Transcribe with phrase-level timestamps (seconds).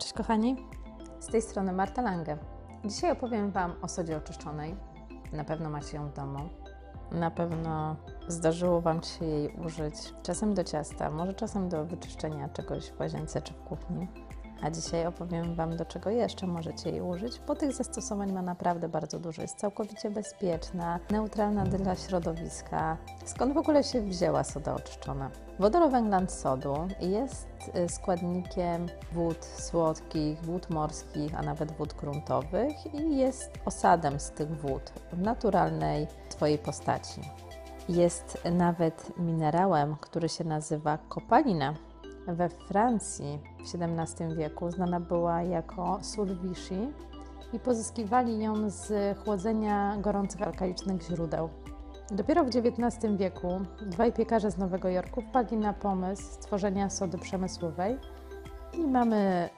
[0.00, 0.56] Cześć kochani,
[1.20, 2.38] z tej strony Marta Lange.
[2.84, 4.76] Dzisiaj opowiem Wam o sodzie oczyszczonej.
[5.32, 6.38] Na pewno macie ją w domu.
[7.12, 7.96] Na pewno
[8.28, 13.42] zdarzyło Wam się jej użyć czasem do ciasta, może czasem do wyczyszczenia czegoś w łazience
[13.42, 14.08] czy w kuchni.
[14.62, 18.88] A dzisiaj opowiem Wam, do czego jeszcze możecie jej użyć, bo tych zastosowań ma naprawdę
[18.88, 19.42] bardzo dużo.
[19.42, 22.96] Jest całkowicie bezpieczna, neutralna dla środowiska.
[23.24, 25.30] Skąd w ogóle się wzięła soda oczyszczona?
[25.58, 33.50] Wodorowęglan sodu jest y, składnikiem wód słodkich, wód morskich, a nawet wód gruntowych i jest
[33.64, 37.20] osadem z tych wód w naturalnej swojej postaci.
[37.88, 41.74] Jest nawet minerałem, który się nazywa kopalina
[42.26, 46.92] we Francji w XVII wieku znana była jako sól Vichy
[47.52, 51.48] i pozyskiwali ją z chłodzenia gorących alkalicznych źródeł.
[52.10, 57.98] Dopiero w XIX wieku dwaj piekarze z Nowego Jorku wpadli na pomysł stworzenia sody przemysłowej
[58.72, 59.48] i mamy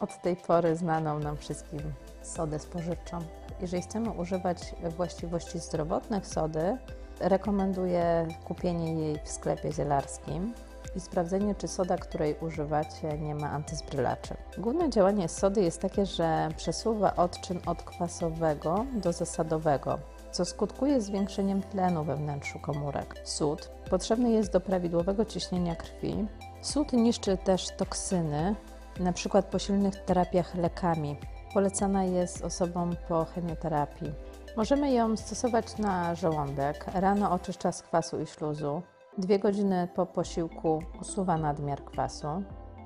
[0.00, 1.80] od tej pory znaną nam wszystkim
[2.22, 3.18] sodę spożywczą.
[3.60, 6.76] Jeżeli chcemy używać właściwości zdrowotnych sody,
[7.20, 10.54] rekomenduję kupienie jej w sklepie zielarskim
[10.96, 14.34] i sprawdzenie, czy soda, której używacie, nie ma antyzbrylaczy.
[14.58, 19.98] Główne działanie sody jest takie, że przesuwa odczyn od kwasowego do zasadowego,
[20.32, 23.14] co skutkuje zwiększeniem tlenu we wnętrzu komórek.
[23.24, 26.26] Sód potrzebny jest do prawidłowego ciśnienia krwi.
[26.62, 28.54] Sód niszczy też toksyny,
[29.00, 29.42] np.
[29.42, 31.16] po silnych terapiach lekami.
[31.54, 34.12] Polecana jest osobom po chemioterapii.
[34.56, 36.86] Możemy ją stosować na żołądek.
[36.94, 38.82] Rano oczyszcza z kwasu i śluzu.
[39.18, 42.26] Dwie godziny po posiłku usuwa nadmiar kwasu.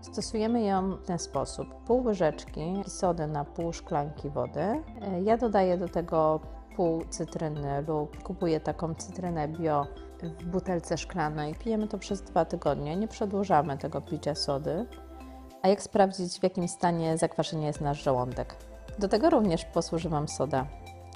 [0.01, 1.75] Stosujemy ją w ten sposób.
[1.87, 4.83] Pół łyżeczki sody na pół szklanki wody.
[5.25, 6.41] Ja dodaję do tego
[6.77, 9.87] pół cytryny lub kupuję taką cytrynę bio
[10.23, 11.55] w butelce szklanej.
[11.55, 12.97] Pijemy to przez dwa tygodnie.
[12.97, 14.87] Nie przedłużamy tego picia sody.
[15.63, 18.57] A jak sprawdzić, w jakim stanie zakwaszenia jest nasz żołądek?
[18.99, 20.67] Do tego również posłuży Wam soda.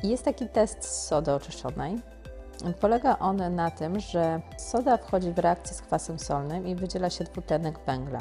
[0.02, 2.11] Jest taki test z sody oczyszczonej.
[2.81, 7.24] Polega on na tym, że soda wchodzi w reakcję z kwasem solnym i wydziela się
[7.24, 8.18] dwutlenek węgla.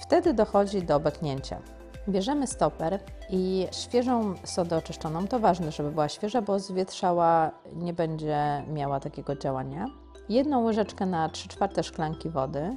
[0.00, 1.58] Wtedy dochodzi do beknięcia.
[2.08, 2.98] Bierzemy stoper
[3.30, 9.36] i świeżą sodę oczyszczoną, to ważne, żeby była świeża, bo zwietrzała nie będzie miała takiego
[9.36, 9.86] działania.
[10.28, 12.76] Jedną łyżeczkę na 3 czwarte szklanki wody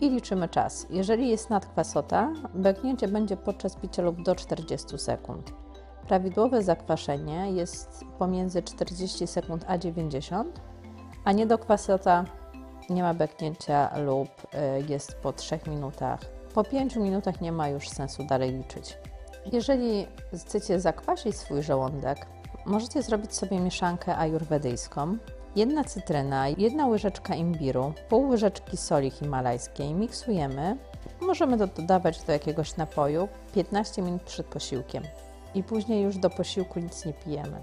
[0.00, 0.86] i liczymy czas.
[0.90, 5.52] Jeżeli jest nadkwasota, beknięcie będzie podczas picia lub do 40 sekund.
[6.08, 10.60] Prawidłowe zakwaszenie jest pomiędzy 40 sekund a 90,
[11.24, 12.24] a niedokwasota
[12.90, 16.20] nie ma beknięcia lub y, jest po 3 minutach.
[16.54, 18.98] Po 5 minutach nie ma już sensu dalej liczyć.
[19.52, 22.26] Jeżeli chcecie zakwasić swój żołądek,
[22.66, 25.16] możecie zrobić sobie mieszankę ajurwedyjską.
[25.56, 30.76] Jedna cytryna, jedna łyżeczka imbiru, pół łyżeczki soli himalajskiej miksujemy.
[31.20, 35.02] Możemy to dodawać do jakiegoś napoju 15 minut przed posiłkiem
[35.56, 37.62] i później już do posiłku nic nie pijemy.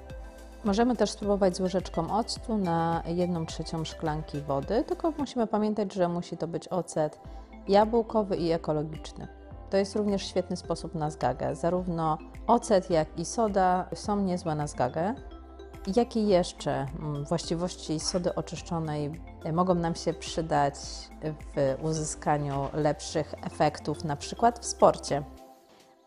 [0.63, 6.07] Możemy też spróbować z łyżeczką octu na 1 trzecią szklanki wody, tylko musimy pamiętać, że
[6.07, 7.19] musi to być ocet
[7.67, 9.27] jabłkowy i ekologiczny.
[9.69, 11.55] To jest również świetny sposób na zgagę.
[11.55, 12.17] Zarówno
[12.47, 15.15] ocet, jak i soda są niezłe na zgagę.
[15.95, 19.21] Jakie jeszcze mm, właściwości sody oczyszczonej
[19.53, 20.75] mogą nam się przydać
[21.55, 25.23] w uzyskaniu lepszych efektów, na przykład w sporcie?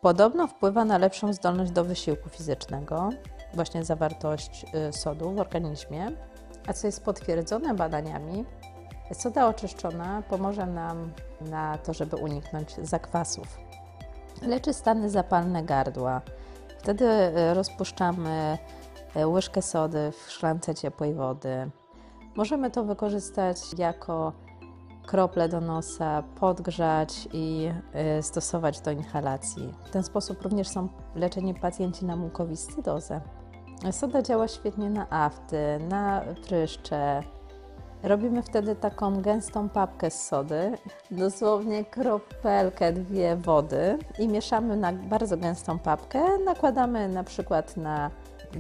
[0.01, 3.11] Podobno wpływa na lepszą zdolność do wysiłku fizycznego,
[3.55, 6.11] właśnie zawartość y, sodu w organizmie,
[6.67, 8.45] a co jest potwierdzone badaniami,
[9.13, 13.59] soda oczyszczona pomoże nam na to, żeby uniknąć zakwasów.
[14.43, 16.21] Leczy stany zapalne gardła.
[16.79, 18.59] Wtedy y, rozpuszczamy
[19.17, 21.71] y, łyżkę sody w szklance ciepłej wody.
[22.37, 24.33] Możemy to wykorzystać jako
[25.07, 27.71] krople do nosa, podgrzać i
[28.19, 29.75] y, stosować do inhalacji.
[29.85, 33.21] W ten sposób również są leczeni pacjenci na mukowiscydozę.
[33.91, 37.23] Soda działa świetnie na afty, na pryszcze.
[38.03, 40.73] Robimy wtedy taką gęstą papkę z sody,
[41.11, 46.39] dosłownie kropelkę, dwie wody i mieszamy na bardzo gęstą papkę.
[46.45, 48.11] Nakładamy na przykład na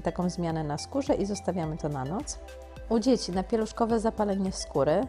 [0.02, 2.38] taką zmianę na skórze i zostawiamy to na noc.
[2.88, 5.06] U dzieci na pieluszkowe zapalenie skóry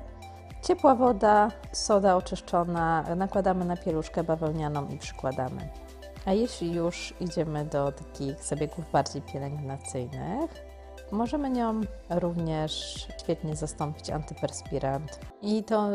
[0.62, 5.70] Ciepła woda, soda oczyszczona, nakładamy na pieluszkę bawełnianą i przykładamy.
[6.26, 10.68] A jeśli już idziemy do takich zabiegów bardziej pielęgnacyjnych,
[11.12, 12.72] możemy nią również
[13.22, 15.20] świetnie zastąpić antyperspirant.
[15.42, 15.90] I to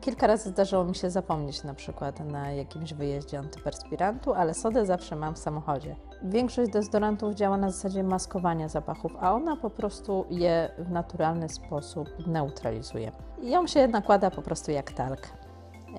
[0.00, 5.16] kilka razy zdarzyło mi się zapomnieć na przykład na jakimś wyjeździe antyperspirantu, ale sodę zawsze
[5.16, 5.96] mam w samochodzie.
[6.24, 12.26] Większość dezodorantów działa na zasadzie maskowania zapachów, a ona po prostu je w naturalny sposób
[12.26, 13.12] neutralizuje.
[13.42, 15.28] Ją się nakłada po prostu jak talk.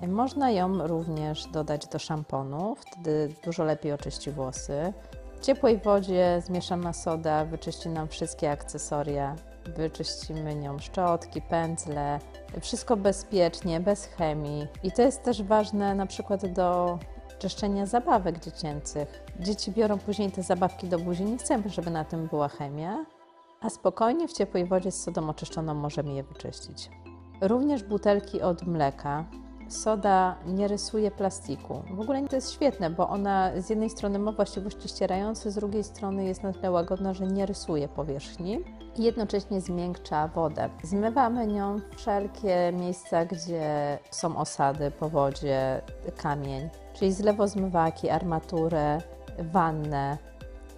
[0.08, 4.94] Można ją również dodać do szamponu, wtedy dużo lepiej oczyści włosy.
[5.38, 9.36] W ciepłej wodzie zmieszana soda wyczyści nam wszystkie akcesoria.
[9.78, 12.20] Wyczyścimy nią szczotki, pędzle,
[12.62, 14.68] wszystko bezpiecznie, bez chemii.
[14.84, 17.00] I to jest też ważne na przykład do
[17.44, 19.24] czyszczenia zabawek dziecięcych.
[19.40, 23.06] Dzieci biorą później te zabawki do buzi, nie chcemy, żeby na tym była chemia,
[23.62, 26.90] a spokojnie w ciepłej wodzie z sodą oczyszczoną możemy je wyczyścić.
[27.42, 29.26] Również butelki od mleka.
[29.70, 31.84] Soda nie rysuje plastiku.
[31.94, 35.84] W ogóle to jest świetne, bo ona z jednej strony ma właściwości ścierające, z drugiej
[35.84, 38.60] strony jest na tyle łagodna, że nie rysuje powierzchni
[38.98, 40.70] i jednocześnie zmiękcza wodę.
[40.84, 45.82] Zmywamy nią wszelkie miejsca, gdzie są osady po wodzie,
[46.18, 48.98] kamień, czyli zlewozmywaki, armaturę,
[49.40, 50.18] wannę.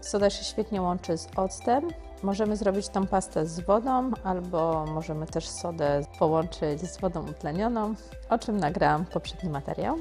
[0.02, 1.88] Soda się świetnie łączy z octem.
[2.24, 7.94] Możemy zrobić tą pastę z wodą, albo możemy też sodę połączyć z wodą utlenioną,
[8.30, 9.98] o czym nagrałam poprzedni materiał.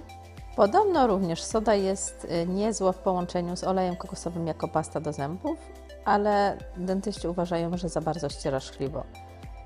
[0.56, 5.58] Podobno również soda jest y, niezła w połączeniu z olejem kokosowym jako pasta do zębów,
[6.04, 9.04] ale dentyści uważają, że za bardzo ściera szkliwo.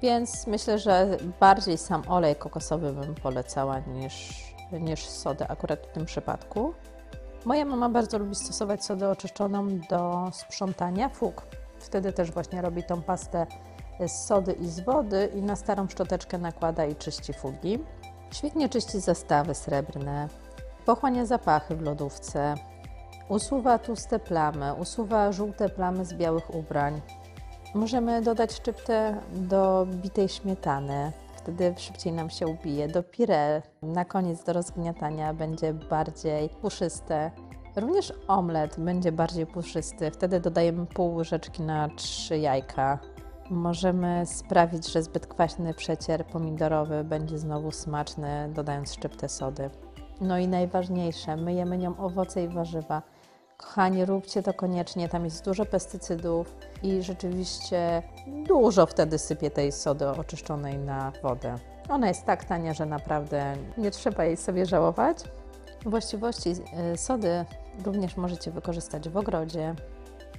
[0.02, 6.04] Więc myślę, że bardziej sam olej kokosowy bym polecała niż, niż sodę akurat w tym
[6.04, 6.74] przypadku.
[7.44, 11.46] Moja mama bardzo lubi stosować sodę oczyszczoną do sprzątania fug.
[11.78, 13.46] Wtedy też właśnie robi tą pastę
[14.06, 17.78] z sody i z wody i na starą szczoteczkę nakłada i czyści fugi.
[18.32, 20.28] Świetnie czyści zestawy srebrne,
[20.86, 22.54] pochłania zapachy w lodówce,
[23.28, 27.00] usuwa tłuste plamy, usuwa żółte plamy z białych ubrań.
[27.74, 32.88] Możemy dodać szczyptę do bitej śmietany, wtedy szybciej nam się ubije.
[32.88, 37.30] Do pire na koniec do rozgniatania będzie bardziej puszyste.
[37.76, 42.98] Również omlet będzie bardziej puszysty, wtedy dodajemy pół łyżeczki na trzy jajka.
[43.50, 49.70] Możemy sprawić, że zbyt kwaśny przecier pomidorowy będzie znowu smaczny, dodając szczyptę sody.
[50.20, 53.02] No i najważniejsze, myjemy nią owoce i warzywa.
[53.58, 60.08] Kochani, róbcie to koniecznie, tam jest dużo pestycydów i rzeczywiście dużo wtedy sypie tej sody
[60.08, 61.54] oczyszczonej na wodę.
[61.88, 65.18] Ona jest tak tania, że naprawdę nie trzeba jej sobie żałować.
[65.86, 66.50] Właściwości
[66.94, 67.44] y, sody
[67.84, 69.74] również możecie wykorzystać w ogrodzie.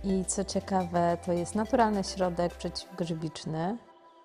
[0.03, 3.77] I co ciekawe, to jest naturalny środek przeciwgrzybiczny,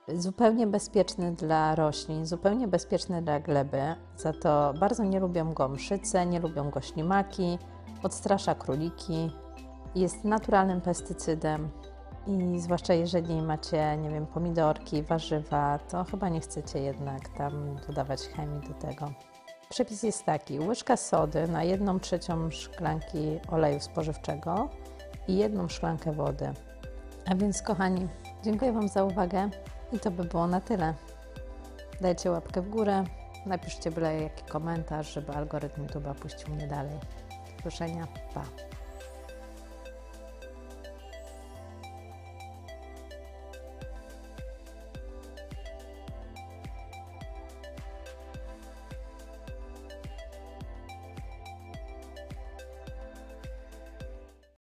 [0.09, 3.95] zupełnie bezpieczny dla roślin, zupełnie bezpieczny dla gleby.
[4.17, 7.59] Za to bardzo nie lubią go mszyce, nie lubią go ślimaki,
[8.05, 9.31] odstrasza króliki,
[9.95, 11.71] jest naturalnym pestycydem.
[12.27, 18.21] I zwłaszcza jeżeli macie, nie wiem, pomidorki, warzywa, to chyba nie chcecie jednak tam dodawać
[18.21, 19.11] chemii do tego.
[19.69, 24.69] Przepis jest taki: łyżka sody na jedną trzecią szklanki oleju spożywczego
[25.29, 26.53] i jedną szklankę wody.
[27.27, 28.09] A więc, kochani,
[28.43, 29.51] dziękuję Wam za uwagę
[29.93, 30.95] i to by było na tyle.
[32.01, 33.05] Dajcie łapkę w górę,
[33.47, 36.99] napiszcie byle jaki komentarz, żeby algorytm YouTube puścił mnie dalej.
[37.65, 38.74] Usłyszenia, pa!